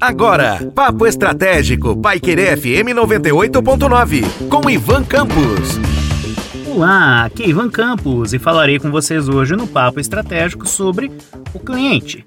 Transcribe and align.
Agora, 0.00 0.70
Papo 0.74 1.06
Estratégico, 1.06 1.96
Paiquerê 1.96 2.56
FM 2.56 2.92
98.9, 2.94 4.48
com 4.48 4.68
Ivan 4.68 5.02
Campos. 5.04 5.78
Olá, 6.66 7.24
aqui 7.24 7.44
é 7.44 7.48
Ivan 7.48 7.70
Campos 7.70 8.34
e 8.34 8.38
falarei 8.38 8.78
com 8.78 8.90
vocês 8.90 9.28
hoje 9.28 9.56
no 9.56 9.66
Papo 9.66 9.98
Estratégico 9.98 10.68
sobre 10.68 11.10
o 11.54 11.58
cliente 11.58 12.22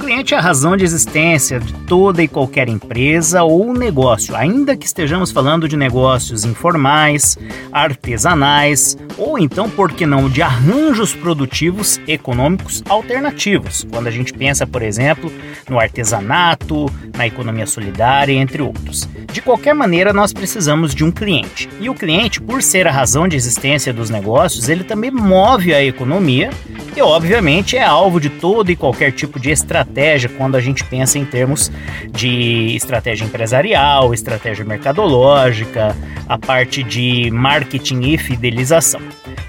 cliente 0.00 0.32
é 0.32 0.38
a 0.38 0.40
razão 0.40 0.78
de 0.78 0.84
existência 0.84 1.60
de 1.60 1.74
toda 1.84 2.22
e 2.22 2.26
qualquer 2.26 2.68
empresa 2.70 3.42
ou 3.42 3.74
negócio, 3.74 4.34
ainda 4.34 4.74
que 4.74 4.86
estejamos 4.86 5.30
falando 5.30 5.68
de 5.68 5.76
negócios 5.76 6.42
informais, 6.46 7.36
artesanais 7.70 8.96
ou 9.18 9.38
então, 9.38 9.68
por 9.68 9.92
que 9.92 10.06
não, 10.06 10.30
de 10.30 10.40
arranjos 10.40 11.14
produtivos 11.14 12.00
econômicos 12.08 12.82
alternativos. 12.88 13.86
Quando 13.90 14.06
a 14.06 14.10
gente 14.10 14.32
pensa, 14.32 14.66
por 14.66 14.80
exemplo, 14.80 15.30
no 15.68 15.78
artesanato, 15.78 16.90
na 17.14 17.26
economia 17.26 17.66
solidária, 17.66 18.32
entre 18.32 18.62
outros. 18.62 19.06
De 19.32 19.40
qualquer 19.40 19.74
maneira, 19.74 20.12
nós 20.12 20.32
precisamos 20.32 20.92
de 20.92 21.04
um 21.04 21.10
cliente. 21.10 21.68
E 21.80 21.88
o 21.88 21.94
cliente, 21.94 22.40
por 22.40 22.62
ser 22.62 22.88
a 22.88 22.90
razão 22.90 23.28
de 23.28 23.36
existência 23.36 23.92
dos 23.92 24.10
negócios, 24.10 24.68
ele 24.68 24.82
também 24.82 25.10
move 25.10 25.72
a 25.72 25.82
economia 25.82 26.50
e, 26.96 27.00
obviamente, 27.00 27.76
é 27.76 27.84
alvo 27.84 28.20
de 28.20 28.28
todo 28.28 28.70
e 28.70 28.76
qualquer 28.76 29.12
tipo 29.12 29.38
de 29.38 29.50
estratégia 29.50 30.28
quando 30.28 30.56
a 30.56 30.60
gente 30.60 30.82
pensa 30.82 31.16
em 31.16 31.24
termos 31.24 31.70
de 32.10 32.74
estratégia 32.74 33.24
empresarial, 33.24 34.12
estratégia 34.12 34.64
mercadológica, 34.64 35.96
a 36.28 36.36
parte 36.36 36.82
de 36.82 37.30
marketing 37.30 38.00
e 38.12 38.18
fidelização. 38.18 39.00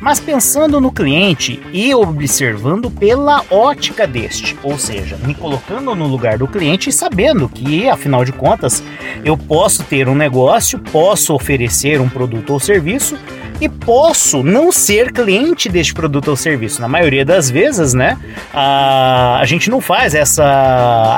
Mas 0.02 0.20
pensando 0.20 0.82
no 0.82 0.91
cliente 0.91 1.62
e 1.72 1.94
observando 1.94 2.90
pela 2.90 3.46
ótica 3.52 4.08
deste, 4.08 4.58
ou 4.64 4.76
seja, 4.76 5.16
me 5.18 5.36
colocando 5.36 5.94
no 5.94 6.08
lugar 6.08 6.40
do 6.40 6.48
cliente 6.48 6.90
e 6.90 6.92
sabendo 6.92 7.48
que, 7.48 7.88
afinal 7.88 8.26
de 8.26 8.32
contas, 8.32 8.84
eu 9.23 9.38
posso 9.38 9.84
ter 9.84 10.09
um 10.09 10.16
negócio, 10.16 10.80
posso 10.80 11.36
oferecer 11.36 12.02
um 12.02 12.09
produto 12.09 12.52
ou 12.52 12.59
serviço 12.59 13.16
e 13.62 13.70
posso 13.70 14.42
não 14.42 14.72
ser 14.72 15.12
cliente 15.12 15.70
deste 15.70 15.94
produto 15.94 16.30
ou 16.30 16.36
serviço. 16.36 16.81
Na 16.81 16.88
maioria 16.88 17.23
das 17.23 17.50
vezes, 17.50 17.94
né, 17.94 18.18
a, 18.52 19.38
a 19.40 19.45
gente 19.45 19.70
não 19.70 19.80
faz 19.80 20.16
essa 20.16 20.44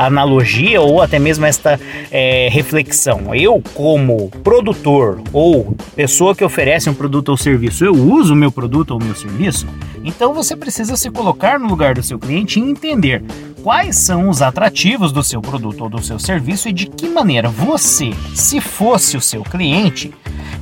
analogia 0.05 0.81
ou 0.81 1.01
até 1.01 1.17
mesmo 1.17 1.45
esta 1.45 1.79
é, 2.11 2.49
reflexão. 2.51 3.33
Eu, 3.33 3.63
como 3.73 4.29
produtor 4.43 5.21
ou 5.31 5.73
pessoa 5.95 6.35
que 6.35 6.43
oferece 6.43 6.89
um 6.89 6.93
produto 6.93 7.29
ou 7.29 7.37
serviço, 7.37 7.85
eu 7.85 7.93
uso 7.93 8.33
o 8.33 8.37
meu 8.37 8.51
produto 8.51 8.91
ou 8.91 8.99
meu 8.99 9.15
serviço, 9.15 9.65
então 10.03 10.33
você 10.33 10.55
precisa 10.55 10.97
se 10.97 11.09
colocar 11.09 11.57
no 11.57 11.67
lugar 11.69 11.95
do 11.95 12.03
seu 12.03 12.19
cliente 12.19 12.59
e 12.59 12.63
entender 12.63 13.23
quais 13.63 13.95
são 13.95 14.27
os 14.27 14.41
atrativos 14.41 15.13
do 15.13 15.23
seu 15.23 15.41
produto 15.41 15.81
ou 15.81 15.89
do 15.89 16.03
seu 16.03 16.19
serviço 16.19 16.67
e 16.67 16.73
de 16.73 16.87
que 16.87 17.07
maneira 17.07 17.47
você, 17.47 18.11
se 18.35 18.59
fosse 18.59 19.15
o 19.15 19.21
seu 19.21 19.41
cliente, 19.43 20.13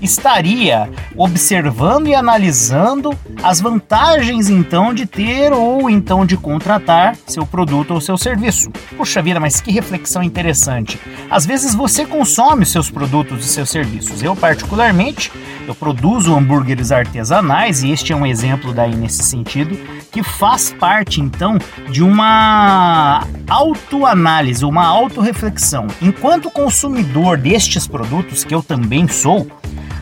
estaria 0.02 0.90
observando 1.16 2.08
e 2.08 2.16
analisando 2.16 3.18
as 3.44 3.62
vantagens 3.62 4.50
então 4.50 4.94
de 4.94 5.06
ter 5.06 5.54
ou 5.54 5.90
então 5.90 6.26
de 6.26 6.36
contratar 6.36 7.16
seu 7.28 7.46
produto 7.46 7.94
ou 7.94 8.02
seu 8.02 8.18
serviço. 8.18 8.72
Puxa 8.98 9.22
vida, 9.22 9.40
mas 9.40 9.62
que 9.62 9.72
reflexão 9.72 10.24
interessante. 10.24 11.00
Às 11.30 11.46
vezes 11.46 11.76
você 11.76 12.06
consome 12.06 12.66
seus 12.66 12.90
produtos 12.90 13.46
e 13.46 13.48
seus 13.48 13.70
serviços. 13.70 14.22
Eu 14.22 14.36
particularmente, 14.36 15.32
eu 15.68 15.76
produzo 15.76 16.36
hambúrgueres 16.36 16.92
artesanais 16.92 17.84
e 17.84 17.92
este 17.92 18.14
é 18.14 18.16
um 18.16 18.26
exemplo 18.26 18.74
daí 18.74 18.96
nesse 18.96 19.24
sentido 19.24 19.78
que 20.12 20.22
faz 20.22 20.74
parte 20.78 21.22
então 21.22 21.58
de 21.90 22.04
uma 22.04 23.26
autoanálise, 23.48 24.66
uma 24.66 24.86
autorreflexão. 24.86 25.88
Enquanto 26.02 26.52
consumidor 26.52 27.38
destes 27.38 27.88
produtos 27.88 28.44
que 28.44 28.54
eu 28.54 28.62
também 28.62 29.08
sou, 29.08 29.48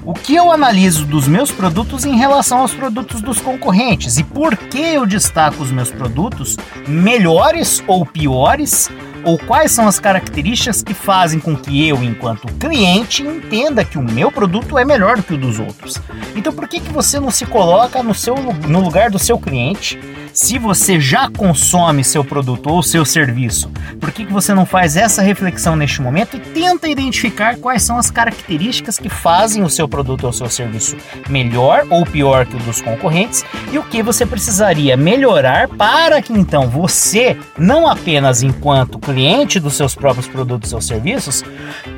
o 0.06 0.14
que 0.14 0.36
eu 0.36 0.52
analiso 0.52 1.06
dos 1.06 1.28
meus 1.28 1.52
produtos 1.52 2.06
em 2.06 2.16
relação 2.16 2.60
aos 2.60 2.74
produtos 2.74 3.22
dos 3.22 3.40
concorrentes 3.40 4.18
e 4.18 4.24
por 4.24 4.56
que 4.56 4.80
eu 4.80 5.06
destaco 5.06 5.62
os 5.62 5.72
meus 5.72 5.92
produtos 5.92 6.58
melhores 6.88 7.84
ou 7.88 8.06
piores 8.06 8.90
ou 9.24 9.38
quais 9.38 9.72
são 9.72 9.88
as 9.88 10.00
características 10.00 10.82
que 10.82 10.94
fazem 10.94 11.40
com 11.40 11.56
que 11.56 11.88
eu, 11.88 12.02
enquanto 12.04 12.48
cliente, 12.54 13.22
entenda 13.22 13.84
que 13.84 13.98
o 13.98 14.04
meu 14.04 14.32
produto 14.32 14.78
é 14.78 14.86
melhor 14.86 15.18
do 15.18 15.24
que 15.24 15.34
o 15.34 15.38
dos 15.38 15.60
outros. 15.60 15.98
Então, 16.36 16.54
por 16.54 16.68
que, 16.68 16.80
que 16.80 16.92
você 16.92 17.20
não 17.20 17.30
se 17.30 17.46
coloca 17.46 18.02
no, 18.02 18.14
seu, 18.14 18.36
no 18.36 18.80
lugar 18.80 19.10
do 19.10 19.20
seu 19.20 19.38
cliente 19.38 20.00
se 20.34 20.58
você 20.58 21.00
já 21.00 21.30
consome 21.30 22.04
seu 22.04 22.24
produto 22.24 22.70
ou 22.70 22.84
seu 22.84 23.06
serviço, 23.06 23.72
por 24.00 24.12
que, 24.12 24.26
que 24.26 24.34
você 24.34 24.54
não 24.54 24.66
faz 24.66 24.96
essa 24.96 25.22
reflexão 25.22 25.76
neste 25.76 26.02
momento 26.02 26.38
e 26.38 26.40
tenta 26.40 26.88
identificar 26.88 27.58
quais 27.58 27.84
são 27.84 27.98
as 27.98 28.12
características 28.12 28.98
que 28.98 29.10
fazem 29.10 29.64
o 29.64 29.70
seu 29.70 29.88
produto 29.88 30.26
ou 30.26 30.34
seu 30.34 30.50
serviço 30.50 30.96
melhor 31.30 31.86
ou 31.90 32.06
pior 32.06 32.46
que 32.46 32.56
o 32.56 32.60
dos 32.60 32.82
concorrentes 32.82 33.44
e 33.72 33.78
o 33.78 33.84
que 33.84 34.04
você 34.04 34.26
precisaria 34.26 34.96
melhorar 34.96 35.68
para 35.68 36.22
que 36.22 36.34
então 36.34 36.70
você, 36.70 37.38
não 37.58 37.88
apenas 37.88 38.44
enquanto 38.44 39.00
cliente 39.00 39.60
dos 39.60 39.76
seus 39.76 39.96
próprios 39.96 40.28
produtos 40.28 40.74
ou 40.74 40.82
serviços, 40.82 41.44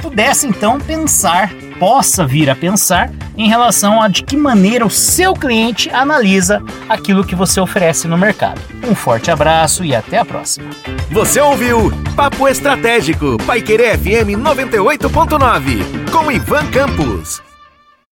pudesse 0.01 0.47
então 0.47 0.79
pensar 0.79 1.51
possa 1.81 2.27
vir 2.27 2.47
a 2.47 2.55
pensar 2.55 3.09
em 3.35 3.49
relação 3.49 3.99
a 3.99 4.07
de 4.07 4.21
que 4.21 4.37
maneira 4.37 4.85
o 4.85 4.89
seu 4.89 5.33
cliente 5.33 5.89
analisa 5.89 6.61
aquilo 6.87 7.25
que 7.25 7.33
você 7.33 7.59
oferece 7.59 8.07
no 8.07 8.15
mercado. 8.15 8.61
Um 8.87 8.93
forte 8.93 9.31
abraço 9.31 9.83
e 9.83 9.95
até 9.95 10.19
a 10.19 10.25
próxima. 10.25 10.69
Você 11.09 11.41
ouviu 11.41 11.91
Papo 12.15 12.47
Estratégico, 12.47 13.35
Paiquerê 13.47 13.97
FM 13.97 14.37
98.9, 14.37 16.11
com 16.11 16.31
Ivan 16.31 16.67
Campos. 16.67 17.41